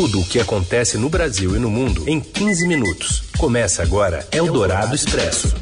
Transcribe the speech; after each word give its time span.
Tudo 0.00 0.20
o 0.20 0.24
que 0.24 0.38
acontece 0.38 0.96
no 0.96 1.08
Brasil 1.08 1.56
e 1.56 1.58
no 1.58 1.68
mundo 1.68 2.08
em 2.08 2.20
15 2.20 2.68
minutos. 2.68 3.24
Começa 3.36 3.82
agora 3.82 4.24
Eldorado 4.30 4.94
Expresso. 4.94 5.52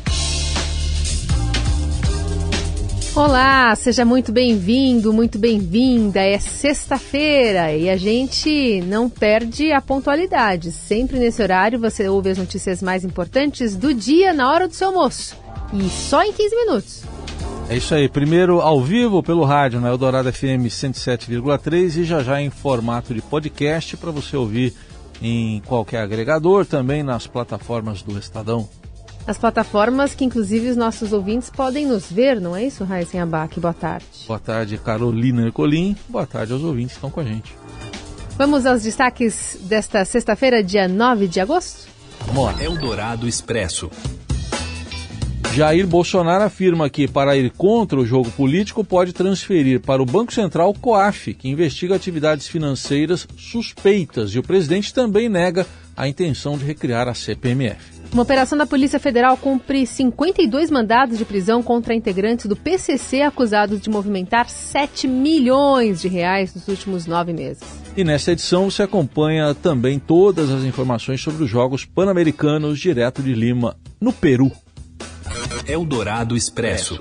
Olá, 3.14 3.74
seja 3.74 4.04
muito 4.04 4.32
bem-vindo, 4.32 5.10
muito 5.10 5.38
bem-vinda. 5.38 6.20
É 6.20 6.38
sexta-feira 6.38 7.72
e 7.72 7.88
a 7.88 7.96
gente 7.96 8.82
não 8.82 9.08
perde 9.08 9.72
a 9.72 9.80
pontualidade. 9.80 10.70
Sempre 10.70 11.18
nesse 11.18 11.40
horário 11.40 11.80
você 11.80 12.06
ouve 12.06 12.28
as 12.28 12.36
notícias 12.36 12.82
mais 12.82 13.06
importantes 13.06 13.74
do 13.74 13.94
dia 13.94 14.34
na 14.34 14.52
hora 14.52 14.68
do 14.68 14.74
seu 14.74 14.88
almoço. 14.88 15.34
E 15.72 15.88
só 15.88 16.22
em 16.22 16.34
15 16.34 16.56
minutos. 16.56 17.15
É 17.68 17.76
isso 17.76 17.94
aí. 17.94 18.08
Primeiro 18.08 18.60
ao 18.60 18.80
vivo 18.80 19.22
pelo 19.22 19.44
rádio 19.44 19.80
na 19.80 19.88
Eldorado 19.88 20.32
FM 20.32 20.66
107,3 20.68 21.96
e 21.96 22.04
já 22.04 22.22
já 22.22 22.40
em 22.40 22.48
formato 22.48 23.12
de 23.12 23.20
podcast 23.20 23.96
para 23.96 24.12
você 24.12 24.36
ouvir 24.36 24.72
em 25.20 25.60
qualquer 25.66 26.02
agregador, 26.02 26.64
também 26.64 27.02
nas 27.02 27.26
plataformas 27.26 28.02
do 28.02 28.16
Estadão. 28.18 28.68
As 29.26 29.36
plataformas 29.36 30.14
que, 30.14 30.24
inclusive, 30.24 30.70
os 30.70 30.76
nossos 30.76 31.12
ouvintes 31.12 31.50
podem 31.50 31.86
nos 31.86 32.10
ver, 32.10 32.40
não 32.40 32.54
é 32.54 32.64
isso, 32.64 32.84
Raíssen 32.84 33.20
Abac? 33.20 33.58
Boa 33.58 33.74
tarde. 33.74 34.06
Boa 34.28 34.38
tarde, 34.38 34.78
Carolina 34.78 35.42
Ercolim. 35.42 35.96
Boa 36.08 36.26
tarde 36.26 36.52
aos 36.52 36.62
ouvintes 36.62 36.92
que 36.92 36.98
estão 36.98 37.10
com 37.10 37.18
a 37.18 37.24
gente. 37.24 37.52
Vamos 38.38 38.64
aos 38.66 38.82
destaques 38.82 39.58
desta 39.62 40.04
sexta-feira, 40.04 40.62
dia 40.62 40.86
9 40.86 41.26
de 41.26 41.40
agosto? 41.40 41.88
Vamos 42.26 42.44
lá. 42.44 42.62
Eldorado 42.62 43.26
Expresso. 43.26 43.90
Jair 45.56 45.86
Bolsonaro 45.86 46.44
afirma 46.44 46.90
que, 46.90 47.08
para 47.08 47.34
ir 47.34 47.50
contra 47.50 47.98
o 47.98 48.04
jogo 48.04 48.30
político, 48.32 48.84
pode 48.84 49.14
transferir 49.14 49.80
para 49.80 50.02
o 50.02 50.04
Banco 50.04 50.30
Central 50.30 50.68
o 50.68 50.78
COAF, 50.78 51.32
que 51.32 51.48
investiga 51.48 51.96
atividades 51.96 52.46
financeiras 52.46 53.26
suspeitas, 53.38 54.34
e 54.34 54.38
o 54.38 54.42
presidente 54.42 54.92
também 54.92 55.30
nega 55.30 55.66
a 55.96 56.06
intenção 56.06 56.58
de 56.58 56.64
recriar 56.66 57.08
a 57.08 57.14
CPMF. 57.14 57.80
Uma 58.12 58.22
operação 58.22 58.58
da 58.58 58.66
Polícia 58.66 59.00
Federal 59.00 59.34
cumpre 59.38 59.86
52 59.86 60.70
mandados 60.70 61.16
de 61.16 61.24
prisão 61.24 61.62
contra 61.62 61.94
integrantes 61.94 62.44
do 62.44 62.54
PCC 62.54 63.22
acusados 63.22 63.80
de 63.80 63.88
movimentar 63.88 64.50
7 64.50 65.08
milhões 65.08 66.02
de 66.02 66.08
reais 66.08 66.54
nos 66.54 66.68
últimos 66.68 67.06
nove 67.06 67.32
meses. 67.32 67.62
E 67.96 68.04
nesta 68.04 68.32
edição 68.32 68.70
você 68.70 68.82
acompanha 68.82 69.54
também 69.54 69.98
todas 69.98 70.50
as 70.50 70.64
informações 70.64 71.22
sobre 71.22 71.44
os 71.44 71.48
Jogos 71.48 71.86
Pan-Americanos 71.86 72.78
direto 72.78 73.22
de 73.22 73.32
Lima, 73.32 73.74
no 73.98 74.12
Peru. 74.12 74.52
Eldorado 75.68 76.36
Expresso. 76.36 77.00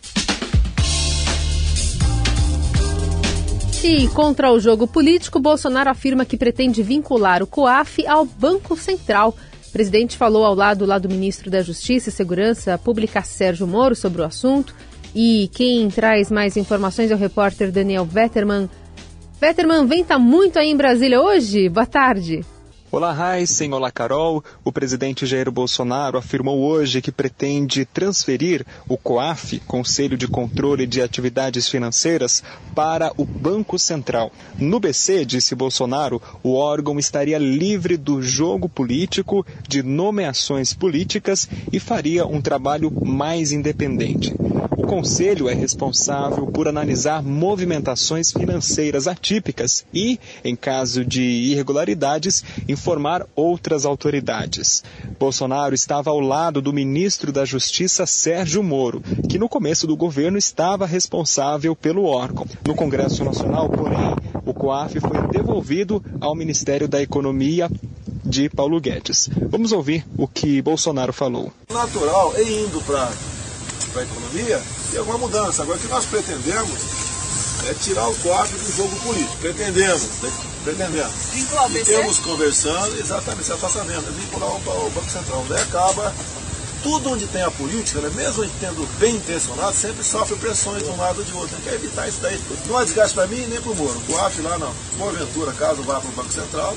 E 3.83 4.07
contra 4.07 4.51
o 4.51 4.59
jogo 4.59 4.87
político, 4.87 5.39
Bolsonaro 5.39 5.91
afirma 5.91 6.25
que 6.25 6.35
pretende 6.35 6.81
vincular 6.81 7.43
o 7.43 7.47
COAF 7.47 8.07
ao 8.07 8.25
Banco 8.25 8.75
Central. 8.75 9.37
O 9.67 9.71
presidente 9.71 10.17
falou 10.17 10.43
ao 10.43 10.55
lado 10.55 10.83
lá 10.83 10.97
do 10.97 11.07
ministro 11.07 11.51
da 11.51 11.61
Justiça 11.61 12.09
e 12.09 12.11
Segurança 12.11 12.75
Pública, 12.79 13.21
Sérgio 13.21 13.67
Moro, 13.67 13.95
sobre 13.95 14.23
o 14.23 14.25
assunto. 14.25 14.73
E 15.13 15.47
quem 15.53 15.87
traz 15.89 16.31
mais 16.31 16.57
informações 16.57 17.11
é 17.11 17.13
o 17.13 17.19
repórter 17.19 17.71
Daniel 17.71 18.05
Vetterman. 18.05 18.67
Vetterman, 19.39 19.85
venta 19.85 20.17
muito 20.17 20.57
aí 20.57 20.71
em 20.71 20.75
Brasília 20.75 21.21
hoje? 21.21 21.69
Boa 21.69 21.85
tarde. 21.85 22.43
Olá, 22.95 23.37
Heisen. 23.37 23.73
Olá, 23.73 23.91
Carol. 23.91 24.41
O 24.63 24.71
presidente 24.71 25.25
Jair 25.25 25.51
Bolsonaro 25.51 26.17
afirmou 26.17 26.61
hoje 26.61 27.01
que 27.01 27.11
pretende 27.11 27.83
transferir 27.83 28.65
o 28.87 28.97
COAF, 28.97 29.59
Conselho 29.67 30.17
de 30.17 30.29
Controle 30.29 30.87
de 30.87 31.01
Atividades 31.01 31.67
Financeiras, 31.67 32.41
para 32.73 33.11
o 33.17 33.25
Banco 33.25 33.77
Central. 33.77 34.31
No 34.57 34.79
BC, 34.79 35.25
disse 35.25 35.53
Bolsonaro, 35.55 36.21
o 36.41 36.53
órgão 36.53 36.97
estaria 36.97 37.37
livre 37.37 37.97
do 37.97 38.21
jogo 38.21 38.69
político, 38.69 39.45
de 39.67 39.83
nomeações 39.83 40.73
políticas 40.73 41.49
e 41.73 41.81
faria 41.81 42.25
um 42.25 42.39
trabalho 42.39 42.89
mais 43.05 43.51
independente. 43.51 44.33
O 44.77 44.87
Conselho 44.87 45.49
é 45.49 45.53
responsável 45.53 46.47
por 46.47 46.67
analisar 46.67 47.21
movimentações 47.21 48.31
financeiras 48.31 49.07
atípicas 49.07 49.85
e, 49.93 50.19
em 50.43 50.55
caso 50.55 51.03
de 51.03 51.23
irregularidades, 51.23 52.43
informar 52.69 52.84
outras 53.35 53.85
autoridades. 53.85 54.83
Bolsonaro 55.19 55.73
estava 55.73 56.09
ao 56.09 56.19
lado 56.19 56.61
do 56.61 56.73
ministro 56.73 57.31
da 57.31 57.45
Justiça, 57.45 58.05
Sérgio 58.05 58.61
Moro, 58.61 59.01
que 59.29 59.39
no 59.39 59.49
começo 59.49 59.87
do 59.87 59.95
governo 59.95 60.37
estava 60.37 60.85
responsável 60.85 61.75
pelo 61.75 62.05
órgão. 62.05 62.45
No 62.65 62.75
Congresso 62.75 63.23
Nacional, 63.23 63.69
porém, 63.69 64.15
o 64.45 64.53
COAF 64.53 64.99
foi 64.99 65.27
devolvido 65.31 66.03
ao 66.21 66.35
Ministério 66.35 66.87
da 66.87 67.01
Economia 67.01 67.69
de 68.23 68.49
Paulo 68.49 68.79
Guedes. 68.79 69.29
Vamos 69.49 69.71
ouvir 69.71 70.05
o 70.17 70.27
que 70.27 70.61
Bolsonaro 70.61 71.13
falou. 71.13 71.51
Natural 71.71 72.33
é 72.35 72.43
indo 72.43 72.81
para 72.85 73.09
a 73.95 74.03
economia 74.03 74.61
e 74.93 74.97
alguma 74.97 75.17
mudança. 75.17 75.63
Agora, 75.63 75.77
o 75.77 75.81
que 75.81 75.87
nós 75.87 76.05
pretendemos 76.05 76.79
é 77.69 77.73
tirar 77.73 78.07
o 78.07 78.15
COAF 78.15 78.53
do 78.53 78.71
jogo 78.75 78.95
político. 79.01 79.37
Pretendemos, 79.37 80.07
né? 80.65 80.73
pretendemos. 80.73 81.13
E 81.33 81.83
temos 81.83 82.19
conversando, 82.19 82.99
exatamente, 82.99 83.41
esse 83.41 83.51
afastamento, 83.51 84.11
vincular 84.11 84.49
ao 84.49 84.89
Banco 84.89 85.09
Central. 85.09 85.45
Daí 85.47 85.61
acaba, 85.61 86.13
tudo 86.83 87.09
onde 87.11 87.25
tem 87.27 87.41
a 87.41 87.51
política, 87.51 87.99
né, 88.01 88.11
mesmo 88.15 88.47
tendo 88.59 88.87
bem 88.99 89.15
intencionado, 89.15 89.75
sempre 89.75 90.03
sofre 90.03 90.35
pressões 90.35 90.83
de 90.83 90.89
um 90.89 90.97
lado 90.97 91.19
ou 91.19 91.25
de 91.25 91.33
outro. 91.33 91.57
Quer 91.63 91.73
evitar 91.73 92.07
isso 92.07 92.19
daí. 92.21 92.39
Não 92.67 92.79
é 92.79 92.85
desgaste 92.85 93.15
para 93.15 93.27
mim 93.27 93.45
nem 93.47 93.61
para 93.61 93.71
o 93.71 93.75
Moro. 93.75 93.97
O 93.97 94.01
COAF 94.01 94.41
lá 94.41 94.57
não. 94.57 94.73
Porventura, 94.97 95.51
caso 95.53 95.81
vá 95.83 95.99
para 95.99 96.09
o 96.09 96.13
Banco 96.13 96.31
Central, 96.31 96.75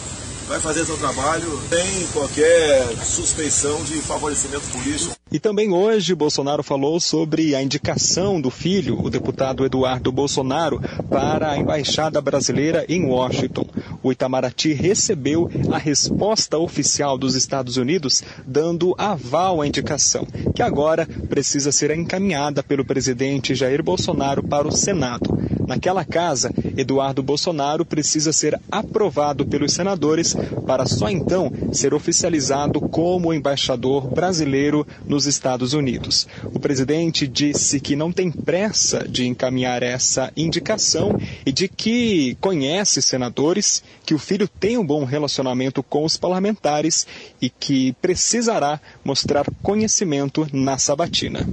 vai 0.49 0.61
fazer 0.61 0.87
seu 0.87 0.97
trabalho 0.97 1.61
sem 1.69 2.07
qualquer 2.09 2.87
suspeição 3.05 3.83
de 3.85 4.01
favorecimento 4.01 4.67
político. 4.69 5.18
E 5.31 5.39
também 5.39 5.71
hoje 5.71 6.15
Bolsonaro 6.15 6.63
falou 6.63 6.99
sobre 6.99 7.55
a 7.55 7.63
indicação 7.63 8.41
do 8.41 8.51
filho, 8.51 8.99
o 9.03 9.11
deputado 9.11 9.65
Eduardo 9.65 10.11
Bolsonaro, 10.11 10.81
para 11.11 11.51
a 11.51 11.59
embaixada 11.59 12.19
brasileira 12.21 12.87
em 12.89 13.05
Washington. 13.05 13.67
O 14.03 14.11
Itamaraty 14.11 14.73
recebeu 14.73 15.51
a 15.71 15.77
resposta 15.77 16.57
oficial 16.57 17.19
dos 17.19 17.35
Estados 17.35 17.77
Unidos 17.77 18.23
dando 18.47 18.95
aval 18.97 19.61
à 19.61 19.67
indicação, 19.67 20.27
que 20.55 20.63
agora 20.63 21.07
precisa 21.29 21.71
ser 21.71 21.91
encaminhada 21.91 22.63
pelo 22.63 22.85
presidente 22.85 23.55
Jair 23.55 23.83
Bolsonaro 23.83 24.43
para 24.43 24.67
o 24.67 24.73
Senado. 24.73 25.39
Naquela 25.67 26.07
casa, 26.07 26.51
Eduardo 26.79 27.23
Bolsonaro 27.25 27.85
precisa 27.85 28.33
ser 28.33 28.59
aprovado 28.71 29.45
pelos 29.45 29.73
senadores 29.73 30.35
para 30.65 30.87
só 30.87 31.09
então 31.09 31.53
ser 31.73 31.93
oficializado 31.93 32.81
como 32.81 33.35
embaixador 33.35 34.07
brasileiro 34.07 34.87
nos 35.05 35.27
Estados 35.27 35.73
Unidos. 35.73 36.29
O 36.45 36.61
presidente 36.61 37.27
disse 37.27 37.81
que 37.81 37.97
não 37.97 38.13
tem 38.13 38.31
pressa 38.31 39.07
de 39.09 39.27
encaminhar 39.27 39.83
essa 39.83 40.33
indicação 40.37 41.21
e 41.45 41.51
de 41.51 41.67
que 41.67 42.37
conhece 42.41 43.03
senadores, 43.03 43.83
que 44.07 44.15
o 44.15 44.19
filho 44.19 44.47
tem 44.47 44.79
um 44.79 44.87
bom 44.87 45.05
relacionamento 45.05 45.83
com 45.83 46.05
os 46.05 46.17
parlamentares 46.17 47.07
e 47.43 47.51
que 47.51 47.93
precisará 48.01 48.81
mostrar 49.05 49.45
conhecimento 49.63 50.47
na 50.53 50.79
sabatina. 50.79 51.45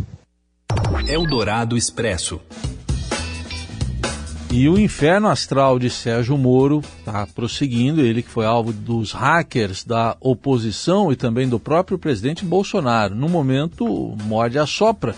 Eldorado 1.07 1.75
Expresso. 1.77 2.39
E 4.57 4.69
o 4.69 4.79
inferno 4.79 5.27
astral 5.27 5.77
de 5.77 5.89
Sérgio 5.89 6.37
Moro 6.37 6.79
está 6.99 7.27
prosseguindo, 7.27 7.99
ele 7.99 8.23
que 8.23 8.29
foi 8.29 8.45
alvo 8.45 8.71
dos 8.71 9.11
hackers 9.11 9.83
da 9.83 10.15
oposição 10.21 11.11
e 11.11 11.15
também 11.17 11.49
do 11.49 11.59
próprio 11.59 11.99
presidente 11.99 12.45
Bolsonaro. 12.45 13.13
No 13.13 13.27
momento, 13.27 13.85
morde 14.23 14.57
a 14.57 14.65
sopra. 14.65 15.13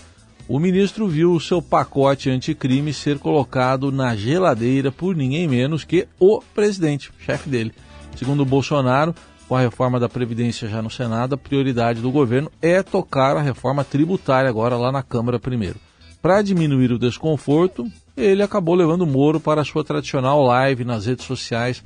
O 0.47 0.57
ministro 0.57 1.07
viu 1.07 1.33
o 1.33 1.39
seu 1.39 1.61
pacote 1.61 2.31
anticrime 2.31 2.91
ser 2.91 3.19
colocado 3.19 3.91
na 3.91 4.15
geladeira 4.15 4.91
por 4.91 5.15
ninguém 5.15 5.47
menos 5.47 5.83
que 5.83 6.07
o 6.19 6.41
presidente, 6.55 7.11
chefe 7.19 7.47
dele. 7.47 7.75
Segundo 8.15 8.43
Bolsonaro, 8.43 9.13
com 9.47 9.55
a 9.55 9.61
reforma 9.61 9.99
da 9.99 10.09
Previdência 10.09 10.67
já 10.67 10.81
no 10.81 10.89
Senado, 10.89 11.35
a 11.35 11.37
prioridade 11.37 12.01
do 12.01 12.09
governo 12.09 12.51
é 12.59 12.81
tocar 12.81 13.37
a 13.37 13.41
reforma 13.43 13.83
tributária 13.83 14.49
agora 14.49 14.75
lá 14.77 14.91
na 14.91 15.03
Câmara 15.03 15.39
primeiro. 15.39 15.79
Para 16.23 16.41
diminuir 16.41 16.91
o 16.91 16.97
desconforto, 16.97 17.87
ele 18.17 18.41
acabou 18.41 18.73
levando 18.73 19.03
o 19.03 19.07
Moro 19.07 19.39
para 19.39 19.61
a 19.61 19.65
sua 19.65 19.83
tradicional 19.83 20.43
live 20.43 20.83
nas 20.83 21.05
redes 21.05 21.25
sociais 21.25 21.83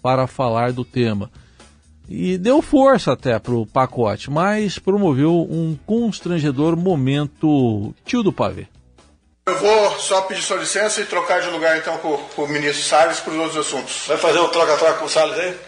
para 0.00 0.26
falar 0.28 0.72
do 0.72 0.84
tema. 0.84 1.30
E 2.08 2.38
deu 2.38 2.62
força 2.62 3.12
até 3.12 3.38
para 3.38 3.52
o 3.54 3.66
pacote, 3.66 4.30
mas 4.30 4.78
promoveu 4.78 5.46
um 5.50 5.76
constrangedor 5.86 6.76
momento 6.76 7.94
tio 8.04 8.22
do 8.22 8.32
pavê. 8.32 8.66
Eu 9.46 9.58
vou 9.58 9.98
só 9.98 10.22
pedir 10.22 10.42
sua 10.42 10.58
licença 10.58 11.00
e 11.00 11.04
trocar 11.04 11.40
de 11.40 11.48
lugar 11.48 11.76
então 11.76 11.98
com, 11.98 12.16
com 12.16 12.44
o 12.44 12.48
ministro 12.48 12.84
Salles 12.84 13.18
para 13.18 13.32
os 13.32 13.38
outros 13.38 13.66
assuntos. 13.66 14.04
Vai 14.06 14.16
fazer 14.16 14.38
um 14.38 14.48
troca-troca 14.48 14.98
com 14.98 15.06
o 15.06 15.08
Salles 15.08 15.38
aí? 15.38 15.58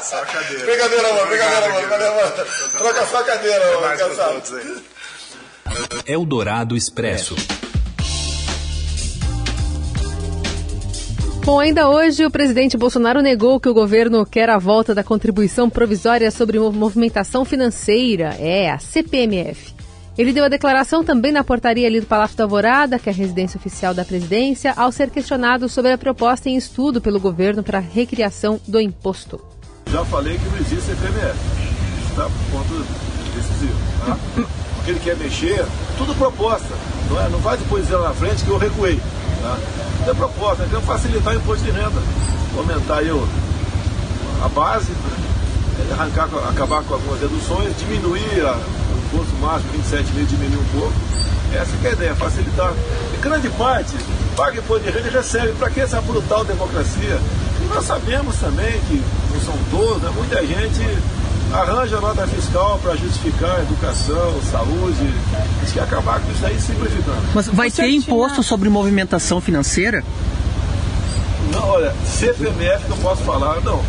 Só 0.00 0.24
cadeira. 0.24 0.64
Brincadeira, 0.64 1.12
mano, 1.12 1.26
brincadeira, 1.26 1.68
mano, 1.68 1.80
brincadeira, 1.80 2.14
mano. 2.14 2.32
Troca 2.78 3.06
só 3.06 3.18
a 3.18 3.24
cadeira, 3.24 3.80
mano, 3.80 3.98
cansado. 3.98 4.42
Eldorado 6.06 6.76
Expresso. 6.76 7.34
Bom, 11.44 11.58
ainda 11.58 11.88
hoje 11.88 12.26
o 12.26 12.30
presidente 12.30 12.76
Bolsonaro 12.76 13.22
negou 13.22 13.58
que 13.58 13.70
o 13.70 13.72
governo 13.72 14.26
quer 14.26 14.50
a 14.50 14.58
volta 14.58 14.94
da 14.94 15.02
contribuição 15.02 15.70
provisória 15.70 16.30
sobre 16.30 16.58
movimentação 16.58 17.42
financeira, 17.42 18.36
é 18.38 18.70
a 18.70 18.78
CPMF. 18.78 19.72
Ele 20.18 20.32
deu 20.32 20.44
a 20.44 20.48
declaração 20.48 21.02
também 21.02 21.32
na 21.32 21.42
portaria 21.42 21.86
ali 21.86 22.00
do 22.00 22.06
Palácio 22.06 22.36
da 22.36 22.44
Alvorada, 22.44 22.98
que 22.98 23.08
é 23.08 23.12
a 23.12 23.14
residência 23.14 23.56
oficial 23.56 23.94
da 23.94 24.04
presidência, 24.04 24.74
ao 24.76 24.92
ser 24.92 25.08
questionado 25.08 25.68
sobre 25.68 25.92
a 25.92 25.96
proposta 25.96 26.50
em 26.50 26.56
estudo 26.56 27.00
pelo 27.00 27.18
governo 27.18 27.62
para 27.62 27.78
a 27.78 27.80
recriação 27.80 28.60
do 28.68 28.78
imposto. 28.78 29.40
Já 29.90 30.04
falei 30.04 30.36
que 30.36 30.44
não 30.44 30.58
existe 30.58 30.82
CPMF. 30.82 31.38
Está 32.10 32.24
por 32.24 32.58
ponto 32.58 32.84
decisivo. 33.34 33.78
Tá? 34.04 34.67
Porque 34.88 34.92
ele 34.92 35.00
quer 35.00 35.16
mexer, 35.22 35.66
tudo 35.98 36.14
proposta. 36.14 36.74
Não, 37.10 37.20
é? 37.20 37.28
não 37.28 37.38
vai 37.40 37.58
depois 37.58 37.82
dizer 37.82 37.96
lá 37.96 38.08
na 38.08 38.14
frente 38.14 38.42
que 38.42 38.48
eu 38.48 38.56
recuei. 38.56 38.98
Tá? 39.42 39.58
É 40.06 40.14
proposta, 40.14 40.64
então 40.64 40.80
facilitar 40.80 41.34
o 41.34 41.36
imposto 41.36 41.62
de 41.62 41.70
renda. 41.70 42.00
Aumentar 42.56 42.98
aí 42.98 43.10
o, 43.10 43.28
a 44.42 44.48
base, 44.48 44.90
né? 44.90 45.92
arrancar, 45.92 46.28
acabar 46.48 46.82
com 46.84 46.94
algumas 46.94 47.20
reduções, 47.20 47.76
diminuir 47.78 48.46
a, 48.46 48.58
imposto 49.04 49.34
máximo 49.42 49.72
27 49.72 50.12
mil 50.12 50.24
diminuir 50.24 50.58
um 50.58 50.80
pouco. 50.80 50.94
Essa 51.52 51.70
é 51.84 51.88
a 51.88 51.92
ideia, 51.92 52.14
facilitar. 52.14 52.72
Em 53.14 53.20
grande 53.20 53.50
parte, 53.50 53.94
paga 54.34 54.58
imposto 54.58 54.84
de 54.84 54.90
renda 54.90 55.08
e 55.08 55.10
recebe. 55.10 55.52
Para 55.58 55.68
que 55.68 55.80
essa 55.80 56.00
brutal 56.00 56.46
democracia? 56.46 57.20
E 57.60 57.74
nós 57.74 57.84
sabemos 57.84 58.36
também 58.36 58.80
que, 58.88 59.02
não 59.34 59.40
são 59.42 59.54
todos, 59.70 60.02
né, 60.02 60.10
muita 60.16 60.40
gente 60.46 60.80
arranja 61.52 62.00
nota 62.00 62.26
fiscal 62.26 62.78
para 62.78 62.96
justificar 62.96 63.60
educação, 63.60 64.40
saúde. 64.42 65.14
A 65.34 65.64
gente 65.64 65.74
quer 65.74 65.82
acabar 65.82 66.20
com 66.20 66.30
isso 66.32 66.46
aí 66.46 66.60
simplificando. 66.60 67.22
Mas 67.34 67.46
vai 67.48 67.70
Você 67.70 67.82
ter 67.82 67.90
imposto 67.90 68.42
sobre 68.42 68.68
movimentação 68.68 69.40
financeira? 69.40 70.04
Não, 71.52 71.68
olha, 71.68 71.92
CPMF 72.04 72.88
não 72.88 72.98
posso 72.98 73.22
falar, 73.22 73.60
não. 73.62 73.82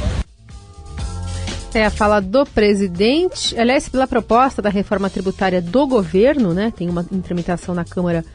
É 1.74 1.86
a 1.86 1.92
fala 1.92 2.20
do 2.20 2.46
presidente. 2.46 3.58
Aliás, 3.60 3.88
pela 3.88 4.08
proposta 4.08 4.62
da 4.62 4.70
reforma 4.70 5.10
tributária 5.10 5.62
do 5.62 5.86
governo, 5.86 6.54
né? 6.54 6.74
Tem 6.76 6.90
uma 6.90 7.04
tramitação 7.04 7.76
na 7.76 7.86
Câmara 7.86 8.26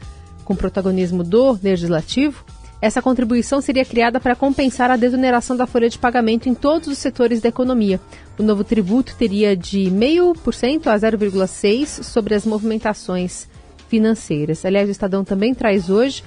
com 0.45 0.55
protagonismo 0.55 1.23
do 1.23 1.59
Legislativo. 1.61 2.45
Essa 2.81 3.01
contribuição 3.01 3.61
seria 3.61 3.85
criada 3.85 4.19
para 4.19 4.35
compensar 4.35 4.91
a 4.91 4.97
desoneração 4.97 5.55
da 5.55 5.65
folha 5.65 5.89
de 5.89 5.97
pagamento 5.97 6.49
em 6.49 6.53
todos 6.53 6.87
os 6.87 6.97
setores 6.97 7.41
da 7.41 7.49
economia. 7.49 7.99
O 8.37 8.43
novo 8.43 8.63
tributo 8.63 9.15
teria 9.15 9.55
de 9.55 9.89
0,5% 9.89 10.87
a 10.87 10.95
0,6% 10.97 12.03
sobre 12.03 12.35
as 12.35 12.45
movimentações 12.45 13.47
financeiras. 13.87 14.65
Aliás, 14.65 14.87
o 14.87 14.91
Estadão 14.91 15.23
também 15.23 15.53
traz 15.53 15.89
hoje 15.89 16.23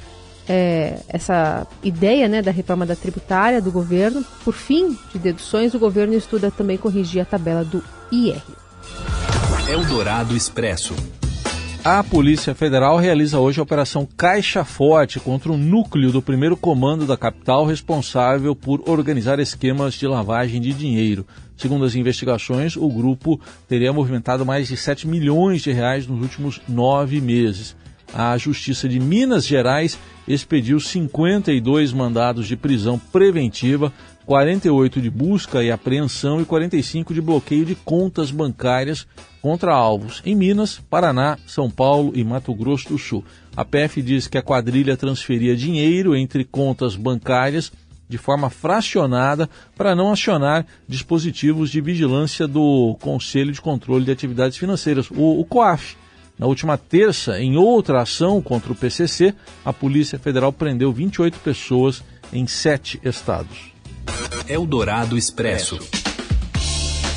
é, 0.49 0.99
essa 1.09 1.67
ideia 1.83 2.27
né, 2.29 2.41
da 2.41 2.51
reforma 2.51 2.87
da 2.87 2.97
tributária 2.97 3.61
do 3.61 3.71
governo. 3.71 4.25
Por 4.45 4.55
fim 4.55 4.97
de 5.13 5.19
deduções, 5.19 5.75
o 5.75 5.79
governo 5.79 6.15
estuda 6.15 6.51
também 6.51 6.79
corrigir 6.79 7.21
a 7.21 7.25
tabela 7.25 7.65
do 7.65 7.85
IR. 8.11 8.43
Eldorado 9.69 10.35
Expresso. 10.35 10.95
A 11.91 12.05
Polícia 12.05 12.55
Federal 12.55 12.99
realiza 12.99 13.39
hoje 13.39 13.59
a 13.59 13.63
Operação 13.63 14.07
Caixa 14.15 14.63
Forte 14.63 15.19
contra 15.19 15.51
o 15.51 15.57
núcleo 15.57 16.13
do 16.13 16.21
primeiro 16.21 16.55
comando 16.55 17.07
da 17.07 17.17
capital 17.17 17.65
responsável 17.65 18.55
por 18.55 18.83
organizar 18.87 19.41
esquemas 19.41 19.95
de 19.95 20.07
lavagem 20.07 20.61
de 20.61 20.75
dinheiro. 20.75 21.27
Segundo 21.57 21.87
as 21.87 21.95
investigações, 21.95 22.77
o 22.77 22.87
grupo 22.91 23.41
teria 23.67 23.91
movimentado 23.91 24.45
mais 24.45 24.69
de 24.69 24.77
7 24.77 25.09
milhões 25.09 25.63
de 25.63 25.73
reais 25.73 26.07
nos 26.07 26.21
últimos 26.21 26.61
nove 26.69 27.23
meses 27.23 27.75
a 28.13 28.37
Justiça 28.37 28.89
de 28.89 28.99
Minas 28.99 29.47
Gerais 29.47 29.99
expediu 30.27 30.79
52 30.81 31.93
mandados 31.93 32.47
de 32.47 32.57
prisão 32.57 32.99
preventiva, 32.99 33.93
48 34.27 35.01
de 35.01 35.09
busca 35.09 35.63
e 35.63 35.71
apreensão 35.71 36.41
e 36.41 36.45
45 36.45 37.15
de 37.15 37.21
bloqueio 37.21 37.65
de 37.65 37.75
contas 37.75 38.31
bancárias 38.31 39.07
contra 39.41 39.73
alvos 39.73 40.21
em 40.25 40.35
Minas, 40.35 40.81
Paraná, 40.91 41.39
São 41.47 41.71
Paulo 41.71 42.13
e 42.15 42.23
Mato 42.23 42.53
Grosso 42.55 42.89
do 42.89 42.99
Sul. 42.99 43.25
A 43.57 43.65
PF 43.65 44.03
diz 44.03 44.27
que 44.27 44.37
a 44.37 44.43
quadrilha 44.43 44.97
transferia 44.97 45.57
dinheiro 45.57 46.15
entre 46.15 46.45
contas 46.45 46.95
bancárias 46.95 47.73
de 48.09 48.19
forma 48.19 48.49
fracionada 48.49 49.49
para 49.77 49.95
não 49.95 50.13
acionar 50.13 50.67
dispositivos 50.89 51.71
de 51.71 51.81
vigilância 51.81 52.49
do 52.49 52.97
Conselho 53.01 53.53
de 53.53 53.61
Controle 53.61 54.05
de 54.05 54.11
Atividades 54.11 54.57
Financeiras, 54.57 55.11
o, 55.11 55.41
o 55.41 55.45
COAF. 55.45 55.97
Na 56.39 56.47
última 56.47 56.79
terça, 56.79 57.41
em 57.41 57.57
outra 57.57 58.03
ação 58.03 58.41
contra 58.41 58.73
o 58.73 58.75
PCC, 58.75 59.35
a 59.65 59.73
Polícia 59.73 60.19
Federal 60.19 60.53
prendeu 60.53 60.93
28 60.93 61.39
pessoas 61.41 62.03
em 62.33 62.47
sete 62.47 63.01
estados. 63.03 63.73
Eldorado 64.49 65.19
Expresso. 65.19 65.79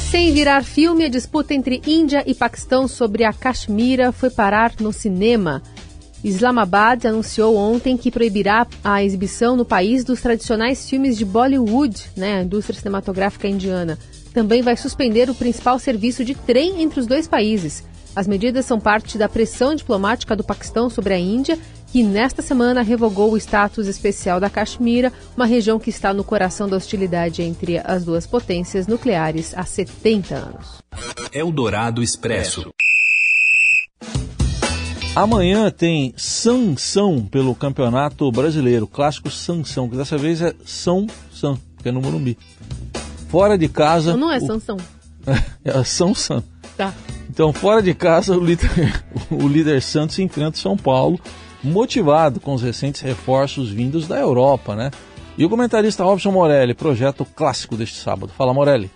Sem 0.10 0.34
virar 0.34 0.64
filme, 0.64 1.06
a 1.06 1.10
disputa 1.10 1.54
entre 1.54 1.82
Índia 1.86 2.24
e 2.26 2.34
Paquistão 2.34 2.88
sobre 2.88 3.24
a 3.24 3.32
Caxemira 3.32 4.12
foi 4.12 4.30
parar 4.30 4.74
no 4.80 4.92
cinema. 4.92 5.62
Islamabad 6.24 7.06
anunciou 7.06 7.56
ontem 7.56 7.96
que 7.96 8.12
proibirá 8.12 8.68
a 8.84 9.04
exibição 9.04 9.56
no 9.56 9.64
país 9.64 10.04
dos 10.04 10.20
tradicionais 10.20 10.90
filmes 10.90 11.18
de 11.18 11.26
Bollywood, 11.26 12.10
né, 12.18 12.40
a 12.40 12.44
indústria 12.44 12.78
cinematográfica 12.78 13.48
indiana. 13.48 13.98
Também 14.34 14.62
vai 14.62 14.76
suspender 14.76 15.30
o 15.30 15.36
principal 15.36 15.80
serviço 15.80 16.26
de 16.26 16.36
trem 16.36 16.82
entre 16.82 17.00
os 17.00 17.08
dois 17.08 17.28
países. 17.28 17.84
As 18.16 18.28
medidas 18.28 18.66
são 18.66 18.80
parte 18.80 19.18
da 19.18 19.30
pressão 19.30 19.74
diplomática 19.74 20.36
do 20.36 20.44
Paquistão 20.44 20.90
sobre 20.90 21.14
a 21.14 21.20
Índia, 21.20 21.58
que 21.92 22.04
nesta 22.04 22.42
semana 22.42 22.82
revogou 22.82 23.32
o 23.32 23.38
status 23.38 23.88
especial 23.88 24.40
da 24.40 24.50
Caxemira, 24.50 25.14
uma 25.36 25.46
região 25.46 25.80
que 25.80 25.90
está 25.90 26.14
no 26.14 26.24
coração 26.24 26.68
da 26.68 26.76
hostilidade 26.76 27.42
entre 27.42 27.78
as 27.80 28.04
duas 28.04 28.28
potências 28.28 28.86
nucleares 28.86 29.54
há 29.56 29.64
70 29.64 30.36
anos. 30.36 30.82
Eldorado 31.34 32.04
Expresso. 32.04 32.74
Amanhã 35.16 35.70
tem 35.70 36.14
sanção 36.16 37.26
pelo 37.26 37.54
Campeonato 37.54 38.30
Brasileiro, 38.32 38.88
clássico 38.88 39.30
sanção, 39.30 39.90
que 39.90 39.98
dessa 39.98 40.18
vez 40.18 40.42
é 40.42 40.54
São 40.66 41.08
São, 41.34 41.58
que 41.82 41.90
é 41.90 41.92
no 41.92 42.02
Morumbi. 42.02 42.38
Fora 43.30 43.58
de 43.58 43.68
casa. 43.68 44.12
Não, 44.12 44.28
não 44.28 44.32
é 44.32 44.38
o... 44.38 44.46
Sansão. 44.46 44.78
é 45.64 45.84
São 45.84 46.14
São. 46.14 46.42
Tá. 46.78 46.94
Então, 47.32 47.54
fora 47.54 47.82
de 47.82 47.94
casa, 47.94 48.38
o 48.38 48.44
líder, 48.44 48.70
o 49.32 49.48
líder 49.48 49.82
Santos 49.82 50.20
enfrenta 50.20 50.58
São 50.58 50.76
Paulo, 50.76 51.18
motivado 51.64 52.42
com 52.42 52.54
os 52.54 52.62
recentes 52.62 53.00
reforços 53.00 53.70
vindos 53.70 54.06
da 54.06 54.20
Europa, 54.20 54.76
né? 54.76 54.92
E 55.38 55.46
o 55.46 55.50
comentarista 55.50 56.04
Robson 56.04 56.30
Morelli 56.30 56.74
projeta 56.74 57.24
o 57.24 57.26
clássico 57.26 57.78
deste 57.78 57.96
sábado. 57.96 58.34
Fala, 58.38 58.54
Morelli. 58.54 58.92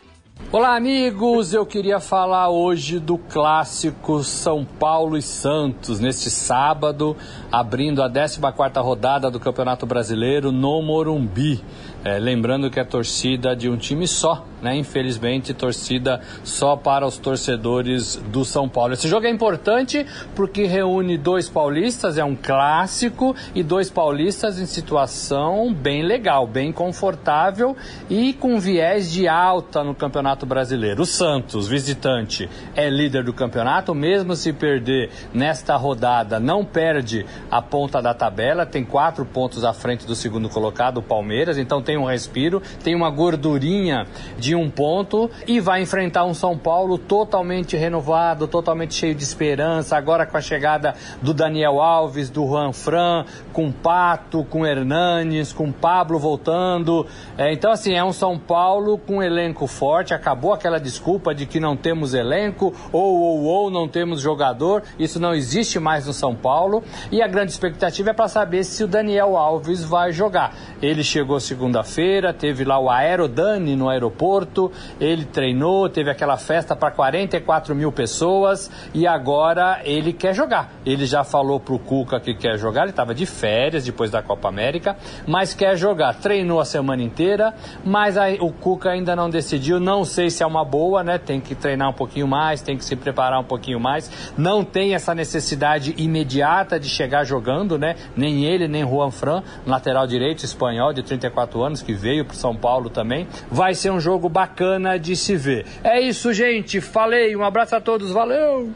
Olá, 0.52 0.76
amigos! 0.76 1.54
Eu 1.54 1.66
queria 1.66 2.00
falar 2.00 2.50
hoje 2.50 3.00
do 3.00 3.18
clássico 3.18 4.24
São 4.24 4.64
Paulo 4.64 5.18
e 5.18 5.22
Santos, 5.22 6.00
neste 6.00 6.30
sábado, 6.30 7.16
abrindo 7.52 8.02
a 8.02 8.10
14 8.10 8.40
rodada 8.80 9.32
do 9.32 9.40
Campeonato 9.40 9.86
Brasileiro 9.86 10.52
no 10.52 10.82
Morumbi. 10.82 11.64
É, 12.04 12.20
lembrando 12.20 12.70
que 12.70 12.80
é 12.80 12.84
torcida 12.84 13.56
de 13.56 13.70
um 13.70 13.76
time 13.76 14.08
só, 14.08 14.46
né? 14.62 14.76
Infelizmente, 14.78 15.54
torcida 15.54 16.22
só 16.44 16.76
para 16.76 17.06
os 17.06 17.18
torcedores 17.18 18.16
do 18.32 18.46
São 18.46 18.70
Paulo. 18.70 18.94
Esse 18.94 19.08
jogo 19.08 19.26
é 19.26 19.30
importante 19.30 20.06
porque 20.36 20.66
reúne 20.66 21.18
dois 21.18 21.50
paulistas, 21.50 22.18
é 22.18 22.24
um 22.24 22.36
clássico, 22.36 23.36
e 23.56 23.64
dois 23.64 23.90
paulistas 23.90 24.60
em 24.60 24.66
situação 24.66 25.74
bem 25.74 26.04
legal, 26.04 26.46
bem 26.46 26.72
confortável 26.72 27.76
e 28.10 28.34
com 28.34 28.60
viés 28.60 29.12
de 29.12 29.28
alta 29.28 29.84
no 29.84 29.96
Campeonato 29.96 30.25
Brasileiro. 30.46 31.02
O 31.02 31.06
Santos, 31.06 31.68
visitante, 31.68 32.48
é 32.76 32.88
líder 32.88 33.24
do 33.24 33.34
campeonato, 33.34 33.96
mesmo 33.96 34.36
se 34.36 34.54
perder 34.54 35.10
nesta 35.34 35.76
rodada, 35.76 36.40
não 36.40 36.64
perde 36.64 37.26
a 37.50 37.62
ponta 37.62 38.00
da 38.00 38.14
tabela, 38.14 38.66
tem 38.66 38.86
quatro 38.86 39.26
pontos 39.26 39.64
à 39.64 39.74
frente 39.74 40.06
do 40.06 40.16
segundo 40.16 40.50
colocado, 40.50 40.98
o 40.98 41.04
Palmeiras, 41.04 41.58
então 41.58 41.82
tem 41.82 41.96
tem 41.96 41.98
um 41.98 42.06
respiro, 42.06 42.62
tem 42.84 42.94
uma 42.94 43.10
gordurinha 43.10 44.06
de 44.38 44.54
um 44.54 44.70
ponto 44.70 45.32
e 45.48 45.62
vai 45.62 45.82
enfrentar 45.82 46.26
um 46.26 46.34
São 46.34 46.58
Paulo 46.58 46.98
totalmente 46.98 47.78
renovado, 47.78 48.48
totalmente 48.48 48.94
cheio 48.94 49.16
de 49.16 49.24
esperança. 49.24 49.96
Agora 49.96 50.26
com 50.26 50.36
a 50.36 50.42
chegada 50.42 50.94
do 51.22 51.34
Daniel 51.34 51.80
Alves, 51.80 52.30
do 52.30 52.46
Juan 52.46 52.74
Fran, 52.74 53.26
com 53.54 53.72
Pato, 53.72 54.44
com 54.44 54.66
Hernanes, 54.66 55.54
com 55.54 55.72
Pablo 55.72 56.20
voltando. 56.20 57.08
É, 57.38 57.54
então, 57.54 57.72
assim, 57.72 57.94
é 57.94 58.04
um 58.04 58.12
São 58.12 58.38
Paulo 58.38 58.98
com 58.98 59.18
um 59.18 59.24
elenco 59.24 59.66
forte. 59.68 60.14
Acabou 60.16 60.54
aquela 60.54 60.80
desculpa 60.80 61.36
de 61.36 61.46
que 61.46 61.60
não 61.60 61.78
temos 61.78 62.14
elenco 62.14 62.74
ou, 62.92 63.22
ou, 63.22 63.44
ou 63.44 63.72
não 63.72 63.88
temos 63.88 64.22
jogador. 64.22 64.84
Isso 64.98 65.20
não 65.20 65.34
existe 65.34 65.80
mais 65.80 66.08
no 66.08 66.14
São 66.14 66.34
Paulo. 66.36 66.84
E 67.12 67.22
a 67.22 67.28
grande 67.28 67.52
expectativa 67.52 68.10
é 68.10 68.14
para 68.14 68.28
saber 68.28 68.64
se 68.64 68.84
o 68.84 68.88
Daniel 68.88 69.38
Alves 69.38 69.84
vai 69.84 70.12
jogar. 70.12 70.56
Ele 70.82 71.04
chegou 71.04 71.40
segunda 71.40 71.76
segunda-feira, 71.76 72.34
teve 72.34 72.64
lá 72.64 72.80
o 72.80 72.90
Aerodane 72.90 73.76
no 73.76 73.90
aeroporto, 73.90 74.72
ele 75.00 75.26
treinou, 75.26 75.90
teve 75.90 76.10
aquela 76.10 76.38
festa 76.38 76.76
para 76.76 76.92
44 76.92 77.76
mil 77.76 77.92
pessoas 77.92 78.72
e 78.94 79.06
agora 79.06 79.82
ele 79.84 80.14
quer 80.14 80.34
jogar. 80.34 80.72
Ele 80.86 81.06
já 81.06 81.24
falou 81.24 81.60
pro 81.60 81.80
Cuca 81.80 82.20
que 82.20 82.34
quer 82.34 82.58
jogar, 82.58 82.84
ele 82.84 82.92
estava 82.92 83.14
de 83.14 83.26
férias 83.26 83.84
depois 83.84 84.12
da 84.12 84.22
Copa 84.22 84.48
América, 84.48 84.96
mas 85.28 85.54
quer 85.54 85.76
jogar. 85.76 86.14
Treinou 86.16 86.60
a 86.60 86.66
semana 86.66 87.02
inteira, 87.02 87.54
mas 87.84 88.18
aí, 88.18 88.38
o 88.40 88.52
Cuca 88.52 88.92
ainda 88.92 89.16
não 89.16 89.30
decidiu, 89.30 89.80
não 89.80 90.05
sei 90.06 90.30
se 90.30 90.44
é 90.44 90.46
uma 90.46 90.64
boa, 90.64 91.04
né? 91.04 91.18
Tem 91.18 91.42
que 91.42 91.56
treinar 91.56 91.90
um 91.90 91.94
pouquinho 91.94 92.28
mais, 92.28 92.62
tem 92.62 92.78
que 92.78 92.86
se 92.86 92.96
preparar 92.96 93.40
um 93.40 93.44
pouquinho 93.44 93.80
mais. 93.80 94.10
Não 94.38 94.64
tem 94.64 94.96
essa 94.96 95.14
necessidade 95.14 95.94
imediata 95.98 96.80
de 96.80 96.88
chegar 96.88 97.24
jogando, 97.24 97.78
né? 97.78 97.96
Nem 98.16 98.46
ele, 98.46 98.68
nem 98.68 98.88
Juan 98.88 99.12
Fran, 99.12 99.44
lateral 99.66 100.08
direito 100.08 100.44
espanhol 100.44 100.94
de 100.94 101.04
34 101.04 101.64
anos, 101.64 101.82
que 101.82 101.94
veio 101.94 102.26
para 102.26 102.36
São 102.36 102.56
Paulo 102.56 102.90
também. 102.90 103.28
Vai 103.52 103.74
ser 103.74 103.92
um 103.92 104.00
jogo 104.00 104.30
bacana 104.30 104.98
de 104.98 105.16
se 105.16 105.36
ver. 105.36 105.66
É 105.84 106.00
isso, 106.00 106.34
gente. 106.34 106.80
Falei. 106.80 107.36
Um 107.36 107.44
abraço 107.44 107.76
a 107.76 107.82
todos. 107.82 108.12
Valeu! 108.12 108.72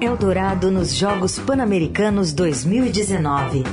Eldorado 0.00 0.70
nos 0.70 0.94
Jogos 0.94 1.38
Pan-Americanos 1.38 2.32
2019. 2.32 3.64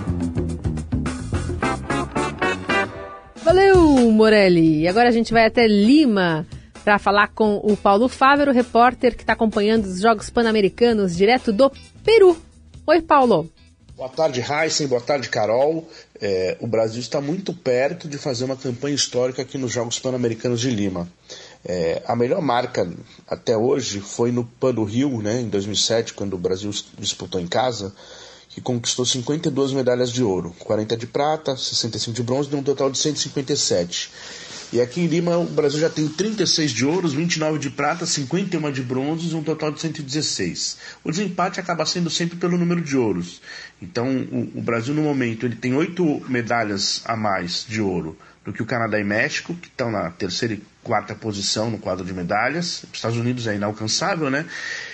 Valeu, 3.43 4.11
Morelli. 4.11 4.87
Agora 4.89 5.07
a 5.07 5.11
gente 5.11 5.31
vai 5.31 5.45
até 5.45 5.65
Lima 5.67 6.45
para 6.87 6.97
falar 6.97 7.33
com 7.35 7.57
o 7.57 7.75
Paulo 7.75 8.07
Fávero, 8.07 8.53
repórter 8.53 9.13
que 9.13 9.21
está 9.21 9.33
acompanhando 9.33 9.83
os 9.83 9.99
Jogos 9.99 10.29
Pan-Americanos 10.29 11.17
direto 11.17 11.51
do 11.51 11.69
Peru. 12.01 12.37
Oi, 12.85 13.01
Paulo. 13.01 13.51
Boa 13.97 14.07
tarde, 14.07 14.39
Heisen. 14.39 14.87
Boa 14.87 15.01
tarde, 15.01 15.27
Carol. 15.27 15.85
É, 16.21 16.55
o 16.61 16.65
Brasil 16.65 17.01
está 17.01 17.19
muito 17.19 17.53
perto 17.53 18.07
de 18.07 18.17
fazer 18.17 18.45
uma 18.45 18.55
campanha 18.55 18.95
histórica 18.95 19.41
aqui 19.41 19.57
nos 19.57 19.73
Jogos 19.73 19.99
Pan-Americanos 19.99 20.61
de 20.61 20.69
Lima. 20.69 21.09
É, 21.65 22.01
a 22.07 22.15
melhor 22.15 22.41
marca 22.41 22.89
até 23.27 23.57
hoje 23.57 23.99
foi 23.99 24.31
no 24.31 24.45
Pan 24.45 24.73
do 24.73 24.85
Rio, 24.85 25.21
né, 25.21 25.41
em 25.41 25.49
2007, 25.49 26.13
quando 26.13 26.35
o 26.35 26.37
Brasil 26.37 26.71
disputou 26.97 27.41
em 27.41 27.47
casa, 27.47 27.93
que 28.47 28.61
conquistou 28.61 29.05
52 29.05 29.73
medalhas 29.73 30.09
de 30.09 30.23
ouro, 30.23 30.55
40 30.59 30.95
de 30.95 31.05
prata, 31.05 31.57
65 31.57 32.15
de 32.15 32.23
bronze, 32.23 32.49
deu 32.49 32.59
um 32.59 32.63
total 32.63 32.89
de 32.89 32.97
157. 32.97 34.09
E 34.71 34.81
aqui 34.81 35.01
em 35.01 35.07
Lima 35.07 35.37
o 35.37 35.45
Brasil 35.45 35.79
já 35.79 35.89
tem 35.89 36.07
36 36.07 36.71
de 36.71 36.85
ouros, 36.85 37.13
29 37.13 37.57
de 37.57 37.69
prata, 37.69 38.05
51 38.05 38.71
de 38.71 38.83
bronzes, 38.83 39.33
um 39.33 39.41
total 39.41 39.71
de 39.71 39.79
116. 39.79 40.77
O 41.03 41.11
desempate 41.11 41.59
acaba 41.59 41.85
sendo 41.85 42.09
sempre 42.09 42.37
pelo 42.37 42.57
número 42.57 42.81
de 42.81 42.97
ouros. 42.97 43.41
Então 43.81 44.07
o, 44.31 44.59
o 44.59 44.61
Brasil 44.61 44.93
no 44.93 45.01
momento 45.01 45.45
ele 45.45 45.55
tem 45.55 45.73
oito 45.73 46.21
medalhas 46.27 47.01
a 47.05 47.15
mais 47.15 47.65
de 47.67 47.81
ouro 47.81 48.17
do 48.43 48.51
que 48.51 48.61
o 48.61 48.65
Canadá 48.65 48.99
e 48.99 49.03
México, 49.03 49.53
que 49.53 49.67
estão 49.67 49.91
na 49.91 50.09
terceira 50.09 50.53
e 50.53 50.61
quarta 50.83 51.13
posição 51.13 51.69
no 51.69 51.77
quadro 51.77 52.05
de 52.05 52.13
medalhas. 52.13 52.83
Os 52.83 52.93
Estados 52.93 53.17
Unidos 53.17 53.45
é 53.47 53.55
inalcançável, 53.55 54.29
né? 54.29 54.45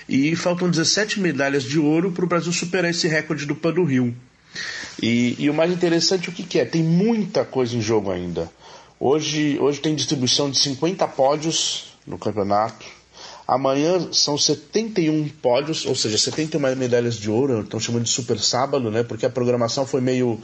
E 0.10 0.36
faltam 0.36 0.70
17 0.70 1.20
medalhas 1.20 1.64
de 1.64 1.80
ouro 1.80 2.12
para 2.12 2.26
o 2.26 2.28
Brasil 2.28 2.52
superar 2.52 2.90
esse 2.90 3.08
recorde 3.08 3.46
do 3.46 3.56
Pan 3.56 3.74
do 3.74 3.84
Rio. 3.84 4.16
E, 5.02 5.36
e 5.38 5.50
o 5.50 5.54
mais 5.54 5.72
interessante 5.72 6.30
o 6.30 6.32
que, 6.32 6.44
que 6.44 6.60
é? 6.60 6.66
Tem 6.66 6.84
muita 6.84 7.44
coisa 7.46 7.76
em 7.76 7.82
jogo 7.82 8.12
ainda. 8.12 8.50
Hoje, 9.06 9.60
hoje 9.60 9.82
tem 9.82 9.94
distribuição 9.96 10.50
de 10.50 10.58
50 10.58 11.06
pódios 11.10 11.88
no 12.08 12.18
campeonato. 12.18 12.86
Amanhã 13.46 14.08
são 14.14 14.38
71 14.38 15.28
pódios, 15.42 15.86
ou 15.86 15.94
seja, 15.94 16.18
71 16.18 16.74
medalhas 16.78 17.16
de 17.18 17.30
ouro, 17.30 17.64
estão 17.64 17.82
chamando 17.82 18.06
de 18.06 18.10
super 18.10 18.40
sábado, 18.40 18.90
né? 18.90 19.04
Porque 19.04 19.26
a 19.26 19.30
programação 19.30 19.86
foi 19.86 20.00
meio 20.00 20.40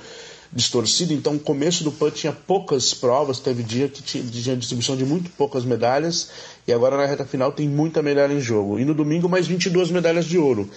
distorcida, 0.52 1.14
então 1.14 1.36
o 1.36 1.40
começo 1.40 1.86
do 1.86 1.92
PAN 1.94 2.12
tinha 2.12 2.34
poucas 2.34 2.94
provas, 2.94 3.40
teve 3.40 3.64
dia 3.64 3.88
que 3.88 4.04
tinha, 4.04 4.26
tinha 4.26 4.58
distribuição 4.58 4.98
de 4.98 5.06
muito 5.06 5.30
poucas 5.38 5.64
medalhas, 5.64 6.30
e 6.68 6.74
agora 6.74 6.98
na 6.98 7.06
reta 7.06 7.24
final 7.24 7.54
tem 7.54 7.70
muita 7.70 8.02
medalha 8.02 8.34
em 8.34 8.42
jogo. 8.42 8.78
E 8.78 8.84
no 8.84 8.94
domingo 8.94 9.30
mais 9.30 9.48
22 9.48 9.90
medalhas 9.90 10.26
de 10.26 10.38
ouro. 10.38 10.70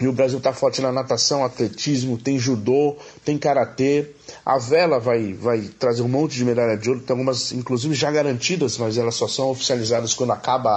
E 0.00 0.08
o 0.08 0.12
Brasil 0.12 0.38
está 0.38 0.52
forte 0.52 0.80
na 0.80 0.90
natação, 0.90 1.44
atletismo, 1.44 2.18
tem 2.18 2.38
judô, 2.38 2.96
tem 3.24 3.38
karatê. 3.38 4.06
A 4.44 4.58
vela 4.58 4.98
vai, 4.98 5.32
vai 5.32 5.60
trazer 5.78 6.02
um 6.02 6.08
monte 6.08 6.34
de 6.34 6.44
medalha 6.44 6.76
de 6.76 6.88
ouro, 6.88 7.00
tem 7.00 7.14
algumas 7.14 7.52
inclusive 7.52 7.94
já 7.94 8.10
garantidas, 8.10 8.76
mas 8.76 8.98
elas 8.98 9.14
só 9.14 9.28
são 9.28 9.50
oficializadas 9.50 10.12
quando 10.12 10.32
acaba 10.32 10.70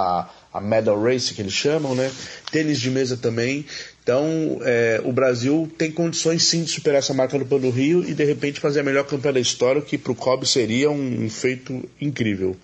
a, 0.52 0.58
a 0.58 0.60
medal 0.60 1.02
race 1.02 1.34
que 1.34 1.42
eles 1.42 1.52
chamam, 1.52 1.94
né? 1.94 2.10
Tênis 2.52 2.78
de 2.80 2.90
mesa 2.90 3.16
também. 3.16 3.66
Então, 4.02 4.60
é, 4.62 5.02
o 5.04 5.12
Brasil 5.12 5.70
tem 5.76 5.90
condições 5.90 6.44
sim 6.44 6.62
de 6.62 6.70
superar 6.70 7.00
essa 7.00 7.12
marca 7.12 7.38
do 7.38 7.44
Pan 7.44 7.58
do 7.58 7.68
Rio 7.68 8.02
e 8.08 8.14
de 8.14 8.24
repente 8.24 8.58
fazer 8.58 8.80
a 8.80 8.82
melhor 8.82 9.04
campanha 9.04 9.34
da 9.34 9.40
história, 9.40 9.82
que 9.82 9.98
para 9.98 10.12
o 10.12 10.14
Kobe 10.14 10.46
seria 10.46 10.90
um, 10.90 11.28
feito 11.28 11.86
incrível. 12.00 12.56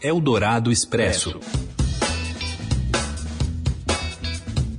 Eldorado 0.00 0.70
Expresso. 0.70 1.40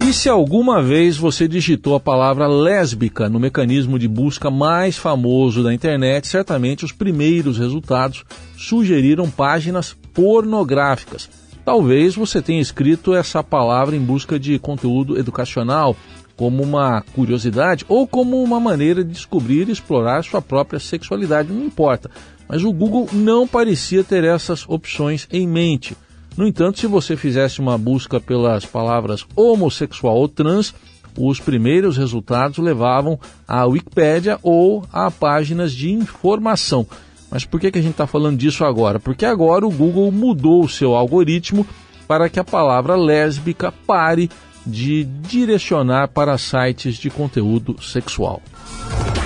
E 0.08 0.14
se 0.14 0.30
alguma 0.30 0.82
vez 0.82 1.18
você 1.18 1.50
digitou 1.50 1.94
a 1.94 2.00
palavra 2.00 2.48
lésbica 2.48 3.28
no 3.28 3.42
mecanismo 3.42 4.00
de 4.00 4.08
busca 4.08 4.50
mais 4.50 4.96
famoso 4.96 5.62
da 5.62 5.74
internet, 5.74 6.30
certamente 6.30 6.86
os 6.86 6.94
primeiros 6.94 7.58
resultados 7.58 8.24
sugeriram 8.56 9.30
páginas 9.30 9.98
pornográficas. 10.14 11.30
Talvez 11.66 12.16
você 12.16 12.42
tenha 12.42 12.62
escrito 12.62 13.14
essa 13.14 13.44
palavra 13.44 13.98
em 13.98 14.00
busca 14.00 14.40
de 14.40 14.58
conteúdo 14.58 15.20
educacional, 15.20 15.94
como 16.38 16.64
uma 16.64 17.02
curiosidade 17.14 17.84
ou 17.90 18.08
como 18.08 18.42
uma 18.42 18.62
maneira 18.62 19.04
de 19.04 19.12
descobrir 19.12 19.68
e 19.68 19.74
explorar 19.74 20.24
sua 20.24 20.42
própria 20.42 20.80
sexualidade, 20.80 21.52
não 21.52 21.66
importa. 21.66 22.10
Mas 22.48 22.64
o 22.64 22.72
Google 22.72 23.10
não 23.12 23.46
parecia 23.46 24.06
ter 24.06 24.24
essas 24.24 24.64
opções 24.70 25.28
em 25.30 25.46
mente. 25.46 25.98
No 26.38 26.46
entanto, 26.46 26.80
se 26.80 26.86
você 26.86 27.18
fizesse 27.18 27.60
uma 27.60 27.78
busca 27.78 28.20
pelas 28.20 28.64
palavras 28.64 29.26
homossexual 29.36 30.16
ou 30.16 30.28
trans, 30.28 30.74
os 31.18 31.40
primeiros 31.40 31.98
resultados 31.98 32.60
levavam 32.60 33.20
à 33.48 33.66
Wikipédia 33.66 34.38
ou 34.44 34.86
a 34.94 35.10
páginas 35.10 35.74
de 35.74 35.92
informação. 35.92 36.86
Mas 37.32 37.44
por 37.44 37.60
que, 37.60 37.72
que 37.72 37.80
a 37.80 37.82
gente 37.82 37.92
está 37.92 38.06
falando 38.06 38.38
disso 38.38 38.64
agora? 38.64 39.00
Porque 39.00 39.26
agora 39.26 39.66
o 39.66 39.72
Google 39.72 40.12
mudou 40.12 40.64
o 40.64 40.70
seu 40.70 40.96
algoritmo 40.96 41.66
para 42.08 42.30
que 42.30 42.40
a 42.40 42.44
palavra 42.44 42.96
lésbica 42.96 43.74
pare 43.86 44.30
de 44.66 45.04
direcionar 45.04 46.10
para 46.10 46.38
sites 46.38 46.98
de 46.98 47.10
conteúdo 47.10 47.82
sexual. 47.82 48.42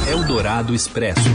Eldorado 0.10 0.74
Expresso. 0.74 1.30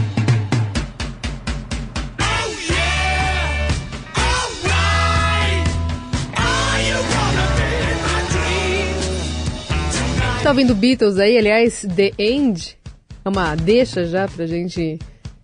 Tá 10.47 10.51
ouvindo 10.51 10.73
Beatles 10.73 11.17
aí? 11.17 11.37
Aliás, 11.37 11.85
The 11.93 12.13
End 12.17 12.77
é 13.25 13.27
uma 13.27 13.53
deixa 13.53 14.05
já 14.05 14.29
pra 14.29 14.45
gente 14.45 14.97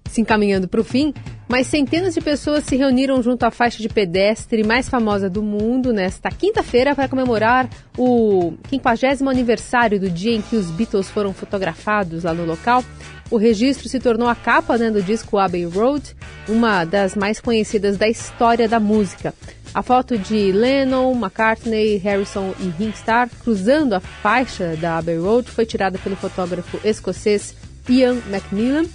se 0.10 0.22
encaminhando 0.22 0.66
para 0.66 0.80
o 0.80 0.84
fim, 0.84 1.14
mas 1.46 1.68
centenas 1.68 2.14
de 2.14 2.22
pessoas 2.22 2.64
se 2.64 2.78
reuniram 2.78 3.22
junto 3.22 3.44
à 3.44 3.52
faixa 3.52 3.82
de 3.82 3.90
pedestre 3.90 4.64
mais 4.64 4.88
famosa 4.88 5.30
do 5.30 5.44
mundo 5.44 5.92
nesta 5.92 6.32
quinta-feira 6.32 6.96
para 6.96 7.10
comemorar 7.10 7.70
o 7.98 8.54
50 8.70 9.30
aniversário 9.30 10.00
do 10.00 10.10
dia 10.10 10.34
em 10.34 10.42
que 10.42 10.56
os 10.56 10.72
Beatles 10.72 11.10
foram 11.10 11.34
fotografados 11.34 12.24
lá 12.24 12.34
no 12.34 12.46
local. 12.46 12.82
O 13.30 13.38
registro 13.38 13.90
se 13.90 14.00
tornou 14.00 14.28
a 14.28 14.36
capa 14.36 14.78
né, 14.78 14.92
do 14.92 15.02
disco 15.02 15.38
Abbey 15.38 15.66
Road, 15.66 16.16
uma 16.48 16.86
das 16.86 17.16
mais 17.16 17.40
conhecidas 17.40 17.98
da 17.98 18.08
história 18.08 18.68
da 18.68 18.80
música. 18.80 19.34
A 19.74 19.82
foto 19.82 20.18
de 20.18 20.52
Lennon, 20.52 21.14
McCartney, 21.14 21.98
Harrison 21.98 22.54
e 22.60 22.70
Ringo 22.78 22.96
Starr 22.96 23.30
cruzando 23.44 23.94
a 23.94 24.00
faixa 24.00 24.76
da 24.80 25.00
Abbey 25.00 25.18
Road 25.18 25.50
foi 25.50 25.66
tirada 25.66 25.98
pelo 25.98 26.16
fotógrafo 26.16 26.80
escocês 26.84 27.56
Ian 27.90 28.18
McMillan 28.30 28.86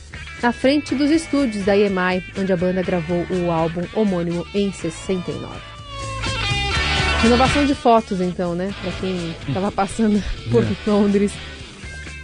na 0.40 0.52
frente 0.52 0.94
dos 0.94 1.10
estúdios 1.10 1.64
da 1.64 1.76
EMI, 1.76 2.22
onde 2.38 2.52
a 2.52 2.56
banda 2.56 2.82
gravou 2.82 3.26
o 3.28 3.50
álbum 3.50 3.82
homônimo 3.94 4.46
em 4.54 4.72
69. 4.72 5.78
Renovação 7.22 7.66
de 7.66 7.74
fotos, 7.74 8.20
então, 8.20 8.54
né? 8.54 8.72
Para 8.80 8.92
quem 8.92 9.34
estava 9.48 9.72
passando 9.72 10.22
por 10.52 10.62
é. 10.62 10.68
Londres, 10.86 11.32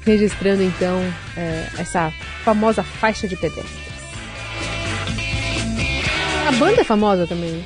registrando 0.04 0.62
então 0.62 1.00
é, 1.36 1.66
essa 1.78 2.12
famosa 2.44 2.82
faixa 2.82 3.26
de 3.26 3.36
pedestres. 3.36 3.84
A 6.46 6.52
banda 6.52 6.80
é 6.82 6.84
famosa 6.84 7.26
também, 7.26 7.50
né? 7.50 7.64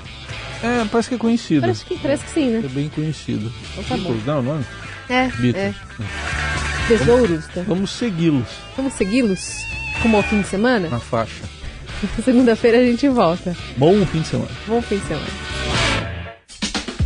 É, 0.62 0.84
parece 0.90 1.08
que 1.08 1.14
é 1.14 1.18
conhecido. 1.18 1.60
Parece 1.60 1.84
que, 1.84 1.98
parece 1.98 2.24
que 2.24 2.30
sim, 2.30 2.48
né? 2.50 2.62
É 2.64 2.68
bem 2.68 2.88
conhecido. 2.88 3.52
Então 3.72 3.84
tá 3.84 3.96
bom. 3.96 4.14
Não, 4.24 4.42
não 4.42 4.64
é? 5.08 5.28
Beatles. 5.38 5.56
É. 5.56 6.88
Tesouros, 6.88 7.46
tá? 7.48 7.62
Vamos 7.66 7.90
segui-los. 7.90 8.48
Vamos 8.76 8.94
segui-los? 8.94 9.56
Como 10.02 10.16
ao 10.16 10.22
fim 10.22 10.40
de 10.40 10.48
semana? 10.48 10.88
Na 10.88 10.98
faixa. 10.98 11.44
Segunda-feira 12.24 12.78
a 12.78 12.82
gente 12.82 13.08
volta. 13.08 13.56
Bom 13.76 14.04
fim 14.06 14.20
de 14.20 14.28
semana. 14.28 14.50
Bom 14.66 14.80
fim 14.80 14.98
de 14.98 15.06
semana. 15.06 15.26